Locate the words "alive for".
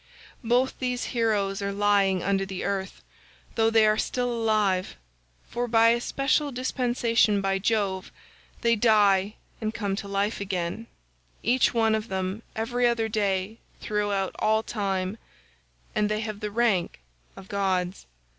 4.31-5.67